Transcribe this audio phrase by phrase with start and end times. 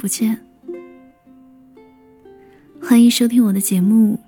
[0.00, 0.40] 不见。
[2.80, 4.18] 欢迎收听我的节目，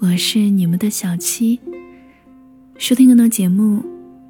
[0.00, 1.60] 我是你们的小七。
[2.78, 3.80] 收听更多节目，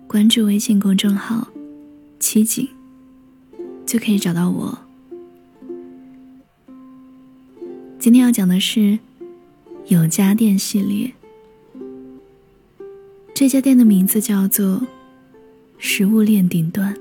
[0.06, 1.48] 关注微信公众号
[2.20, 2.68] “七景”，
[3.86, 4.78] 就可以找到我。
[7.98, 8.98] 今天要讲的是
[9.86, 11.14] 有家店系列，
[13.32, 14.86] 这家店的名字叫做
[15.78, 16.94] “食物链顶端”。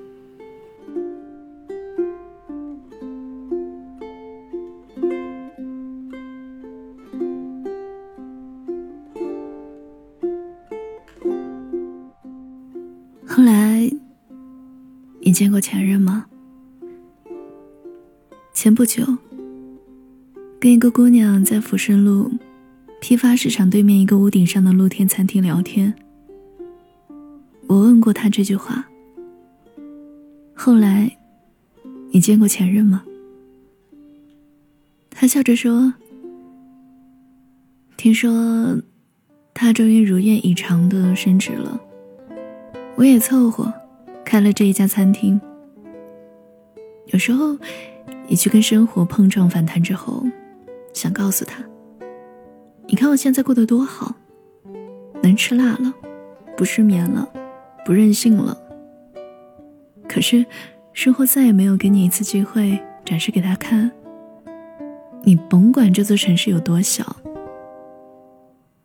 [15.31, 16.25] 你见过前任吗？
[18.51, 19.01] 前不久，
[20.59, 22.29] 跟一个姑娘在抚顺路
[22.99, 25.95] 批发市场对面一个屋顶上的露天餐厅聊天。
[27.67, 28.85] 我问过她这句话。
[30.53, 31.17] 后来，
[32.11, 33.01] 你见过前任吗？
[35.09, 35.93] 她笑着说
[37.95, 38.77] ：“听说，
[39.53, 41.79] 他终于如愿以偿的升职了。”
[42.97, 43.73] 我也凑合，
[44.25, 45.39] 开了这一家餐厅。
[47.07, 47.57] 有时候，
[48.27, 50.23] 你去跟生活碰撞反弹之后，
[50.93, 51.63] 想告诉他
[52.87, 54.15] ：“你看我现在过得多好，
[55.21, 55.93] 能吃辣了，
[56.55, 57.27] 不失眠了，
[57.85, 58.57] 不任性了。”
[60.07, 60.45] 可是，
[60.93, 63.91] 生活再也没有给你一次机会展示给他看。
[65.23, 67.15] 你甭管这座城市有多小，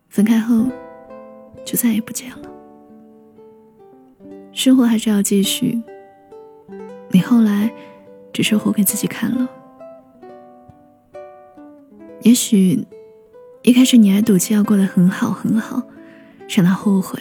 [0.09, 0.67] 分开后，
[1.64, 2.51] 就再也不见了。
[4.56, 5.78] 生活还是要继续。
[7.10, 7.70] 你后来
[8.32, 9.46] 只是活给自己看了。
[12.22, 12.82] 也许
[13.62, 15.82] 一开始你还赌气要过得很好很好，
[16.48, 17.20] 让他后悔。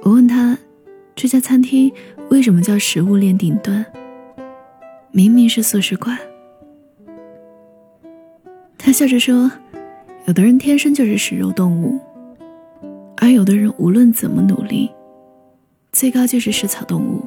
[0.00, 0.56] 我问他，
[1.14, 1.92] 这家餐厅
[2.30, 3.84] 为什么叫食物链顶端？
[5.12, 6.18] 明明是素食馆。
[8.78, 9.52] 他笑着说
[10.24, 12.00] ：“有的人天生就是食肉动物，
[13.18, 14.90] 而有的人无论怎么努力。”
[15.94, 17.24] 最高就是食草动物。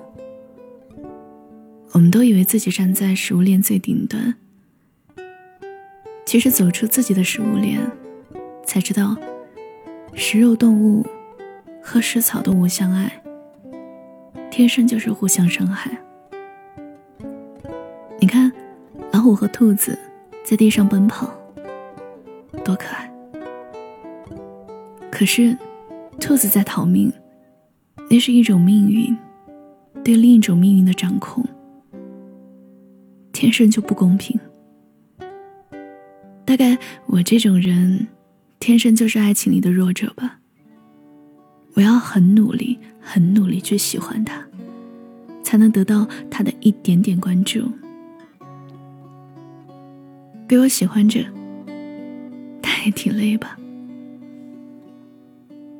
[1.94, 4.36] 我们都以为自己站在食物链最顶端，
[6.26, 7.80] 其实走出自己的食物链，
[8.66, 9.16] 才知道，
[10.14, 11.06] 食肉动物
[11.82, 13.24] 和食草动物相爱，
[14.52, 15.98] 天生就是互相伤害。
[18.20, 18.52] 你看，
[19.14, 19.98] 老虎和兔子
[20.44, 21.34] 在地上奔跑，
[22.66, 23.10] 多可爱。
[25.10, 25.58] 可是，
[26.20, 27.14] 兔子在逃命。
[28.10, 29.16] 那是一种命运，
[30.04, 31.46] 对另一种命运的掌控，
[33.34, 34.40] 天生就不公平。
[36.46, 38.08] 大概我这种人，
[38.60, 40.40] 天生就是爱情里的弱者吧。
[41.74, 44.42] 我要很努力，很努力去喜欢他，
[45.44, 47.70] 才能得到他的一点点关注。
[50.48, 51.26] 被我喜欢着，
[52.62, 53.58] 他也挺累吧。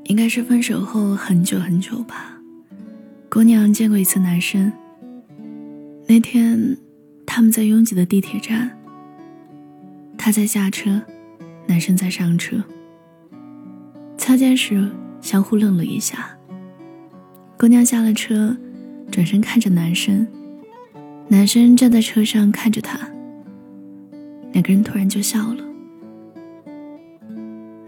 [0.08, 2.38] 应该是分手后很久很久吧。
[3.30, 4.72] 姑娘见过一次男生。
[6.08, 6.78] 那天，
[7.26, 8.72] 他们在拥挤的地铁站。
[10.18, 11.02] 她在下车，
[11.68, 12.64] 男生在上车。
[14.18, 14.90] 擦肩时，
[15.22, 16.30] 相互愣了一下。
[17.58, 18.56] 姑娘下了车，
[19.12, 20.26] 转身看着男生。
[21.28, 22.98] 男生站在车上看着她。
[24.54, 25.66] 两个人突然就笑了。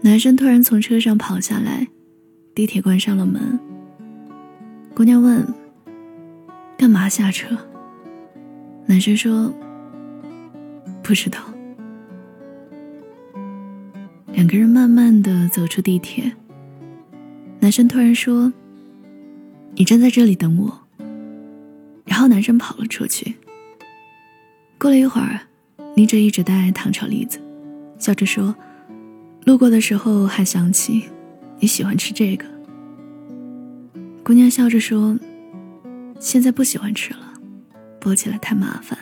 [0.02, 1.88] 男生突然从车上跑下来。
[2.60, 3.58] 地铁关上了门，
[4.94, 5.42] 姑娘问
[6.76, 7.56] ：“干嘛下车？”
[8.84, 9.50] 男生说
[11.02, 11.38] ：“不知道。”
[14.34, 16.30] 两个人慢慢的走出地铁。
[17.60, 18.52] 男生突然说
[19.76, 20.80] ：“你站在这里等我。”
[22.04, 23.36] 然后男生跑了出去。
[24.78, 25.40] 过了一会儿，
[25.96, 27.40] 拎着一纸袋糖炒栗子，
[27.98, 28.54] 笑着说
[29.46, 31.04] ：“路过的时候还想起。”
[31.60, 32.46] 你喜欢吃这个？
[34.24, 35.18] 姑娘笑着说
[36.18, 37.34] ：“现在不喜欢吃了，
[38.00, 38.98] 剥起来太麻烦。”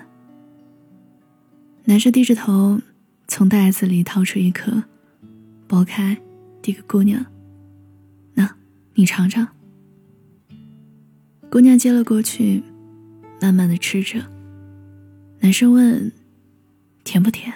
[1.87, 2.81] 男生低着头，
[3.29, 4.83] 从袋子里掏出一颗，
[5.69, 6.19] 剥开，
[6.61, 7.25] 递给姑娘
[8.35, 8.51] ：“那，
[8.95, 9.47] 你尝尝。”
[11.49, 12.63] 姑娘接了过去，
[13.41, 14.21] 慢慢的吃着。
[15.39, 16.11] 男生问
[17.05, 17.53] ：“甜不甜？”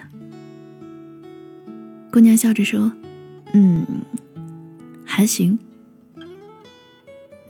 [2.09, 2.89] 姑娘笑着说
[3.53, 3.85] ：“嗯。”
[5.15, 5.59] 还行。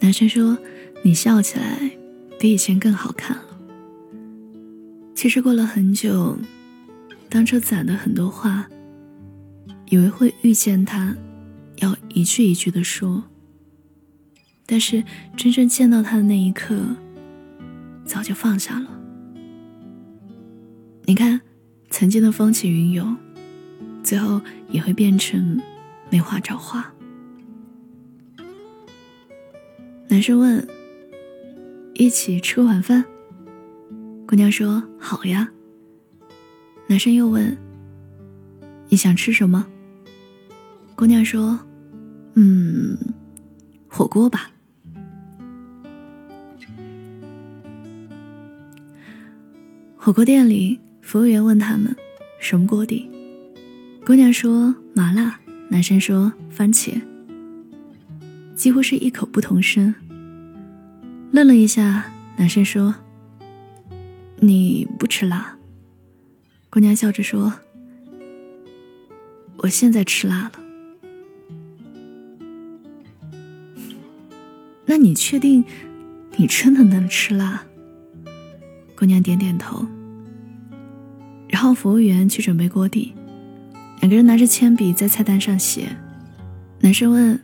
[0.02, 0.58] 男生说
[1.02, 1.98] ：“你笑起来
[2.38, 3.44] 比以前更好看了。”
[5.16, 6.38] 其实过了很久，
[7.30, 8.68] 当初攒的很多话，
[9.86, 11.16] 以为会遇见他，
[11.78, 13.24] 要一句一句的说。
[14.66, 15.02] 但是
[15.38, 16.78] 真正见到他的那一刻，
[18.04, 19.00] 早就放下了。
[21.06, 21.40] 你看，
[21.90, 23.16] 曾经的风起云涌，
[24.04, 25.62] 最后也会变成
[26.10, 26.94] 没话找话。
[30.14, 30.68] 男生问
[31.96, 33.04] ：“一起吃个晚饭？”
[34.30, 35.50] 姑娘说：“好呀。”
[36.86, 37.58] 男生又问
[38.90, 39.66] ：“你想吃什么？”
[40.94, 41.60] 姑娘说
[42.38, 42.96] ：“嗯，
[43.88, 44.52] 火锅吧。”
[49.98, 51.96] 火锅店里，服务员问他们
[52.40, 53.10] ：“什么锅底？”
[54.06, 55.40] 姑娘说：“麻辣。”
[55.70, 57.02] 男生说：“番茄。”
[58.54, 59.96] 几乎是异口不同声。
[61.34, 62.06] 愣了一下，
[62.38, 62.94] 男生说
[64.38, 65.58] ：“你不吃辣？”
[66.70, 67.52] 姑娘笑着说
[69.58, 70.52] ：“我现在吃辣了。”
[74.86, 75.66] 那你确定
[76.38, 77.64] 你真的能吃辣？
[78.96, 79.88] 姑娘点点头。
[81.50, 83.12] 然后服务员去准备锅底，
[84.02, 85.98] 两个人拿着铅笔在菜单上写。
[86.82, 87.42] 男生问：“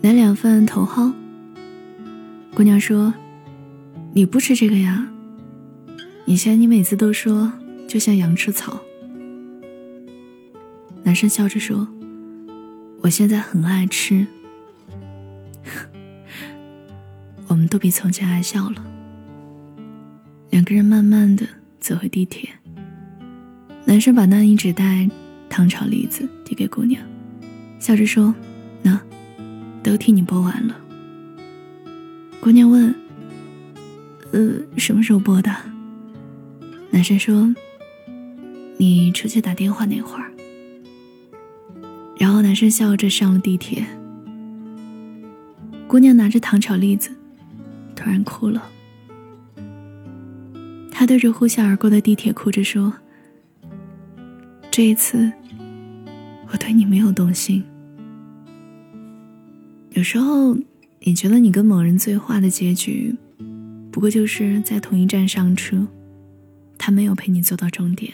[0.00, 1.12] 来两份茼蒿。”
[2.58, 3.14] 姑娘说
[4.12, 5.06] ：“你不吃这个呀？
[6.26, 7.52] 以前你每次都说
[7.86, 8.80] 就像羊吃草。”
[11.04, 11.86] 男生笑着说
[13.00, 14.26] ：“我现在很爱吃。
[17.46, 18.84] ”我们都比从前爱笑了。
[20.50, 21.46] 两个人慢慢的
[21.78, 22.50] 走回地铁。
[23.84, 25.08] 男生把那一纸袋
[25.48, 27.00] 糖炒栗子递给姑娘，
[27.78, 28.34] 笑着说
[28.82, 29.00] ：“那，
[29.80, 30.76] 都替你剥完了。”
[32.40, 32.94] 姑娘问
[34.32, 35.54] ：“呃，什么时候播的？”
[36.90, 37.54] 男生说
[38.78, 40.30] ：“你出去打电话那会儿。”
[42.16, 43.84] 然后男生笑着上了地铁。
[45.86, 47.10] 姑娘拿着糖炒栗子，
[47.94, 48.62] 突然哭了。
[50.90, 52.92] 她对着呼啸而过的地铁哭着说
[54.70, 55.30] ：“这一次，
[56.50, 57.64] 我对你没有动心。
[59.90, 60.56] 有时候，
[61.08, 63.16] 你觉得你跟某人最坏的结局，
[63.90, 65.88] 不过就是在同一站上车，
[66.76, 68.12] 他没有陪你走到终点。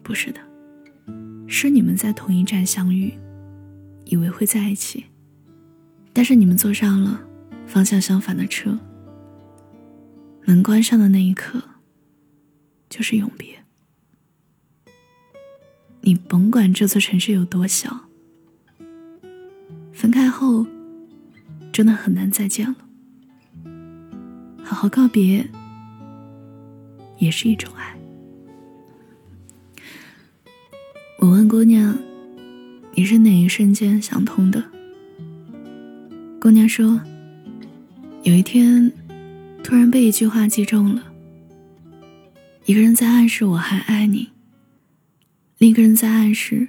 [0.00, 0.40] 不是的，
[1.48, 3.12] 是你们在同一站相遇，
[4.04, 5.06] 以为会在一起，
[6.12, 7.20] 但是你们坐上了
[7.66, 8.78] 方向相反的车。”
[10.46, 11.60] 门关上的那一刻，
[12.88, 13.56] 就是永别。
[16.02, 18.02] 你甭管这座城市有多小，
[19.92, 20.64] 分开后，
[21.74, 22.76] 真的很难再见了。
[24.62, 25.44] 好好告别，
[27.18, 27.96] 也是一种爱。
[31.18, 31.98] 我问姑娘
[32.94, 34.62] ：“你是哪一瞬间想通的？”
[36.40, 37.00] 姑娘说
[38.22, 38.92] ：“有一天。”
[39.64, 41.02] 突然被一句话击中了。
[42.66, 44.28] 一个人在暗示我还爱你，
[45.56, 46.68] 另一个人在暗示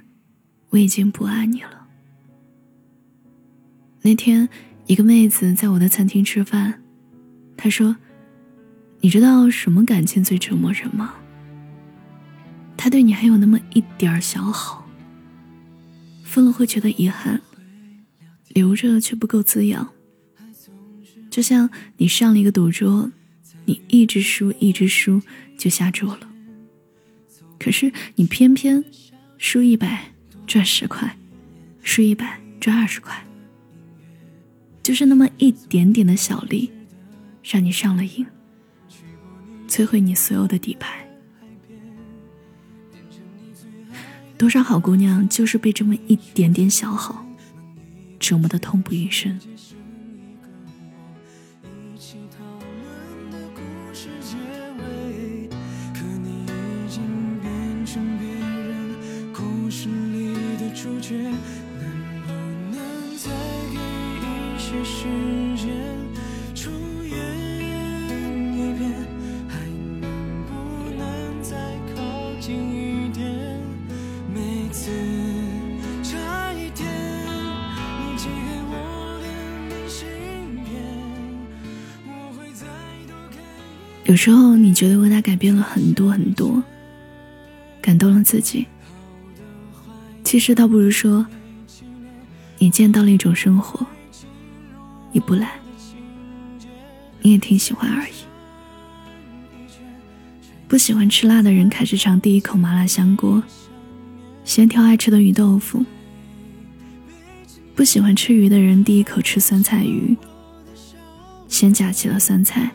[0.70, 1.86] 我已经不爱你了。
[4.00, 4.48] 那天，
[4.86, 6.80] 一个妹子在我的餐厅吃饭，
[7.56, 7.96] 她说
[9.02, 11.14] ：“你知道什么感情最折磨人吗？
[12.76, 14.88] 他对你还有那么一点儿小好，
[16.22, 17.40] 分了会觉得遗憾，
[18.50, 19.88] 留着却不够滋养。”
[21.30, 23.10] 就像你上了一个赌桌，
[23.64, 25.20] 你一直输，一直输，
[25.58, 26.28] 就下桌了。
[27.58, 28.84] 可是你偏偏
[29.36, 30.12] 输一百
[30.46, 31.18] 赚十块，
[31.82, 33.26] 输一百赚二十块，
[34.86, 36.70] 就是那么一点点的小利，
[37.42, 38.24] 让你上了瘾，
[39.66, 41.04] 摧毁你所有的底牌。
[44.38, 47.26] 多少好姑娘就是被这么一点点小好
[48.20, 49.36] 折磨的痛不欲生。
[84.06, 86.62] 有时候你觉得为他改变了很多很多，
[87.82, 88.64] 感动了自己。
[90.22, 91.26] 其实倒不如说，
[92.58, 93.84] 你见到了一种生活，
[95.10, 95.50] 你不懒，
[97.20, 98.12] 你也挺喜欢而已。
[100.68, 103.42] 不喜欢吃辣的人开始尝第一口麻辣香锅，
[104.44, 105.84] 先挑爱吃的鱼豆腐。
[107.74, 110.16] 不喜欢吃鱼的人第一口吃酸菜鱼，
[111.48, 112.70] 先夹起了酸菜。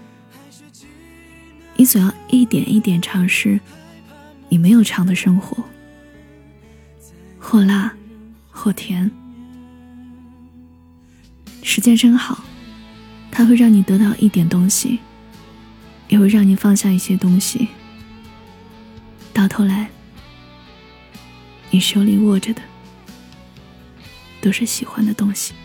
[1.81, 3.59] 你总要一点一点尝试
[4.49, 5.63] 你没有尝的生活，
[7.39, 7.91] 或辣，
[8.51, 9.09] 或甜。
[11.63, 12.43] 时间真好，
[13.31, 14.99] 它会让你得到一点东西，
[16.07, 17.69] 也会让你放下一些东西。
[19.33, 19.89] 到头来，
[21.71, 22.61] 你手里握着的
[24.39, 25.55] 都是喜欢的东西。